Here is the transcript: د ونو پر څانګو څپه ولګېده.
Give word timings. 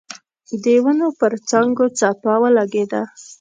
د 0.63 0.65
ونو 0.83 1.07
پر 1.19 1.33
څانګو 1.49 1.85
څپه 1.99 2.33
ولګېده. 2.41 3.01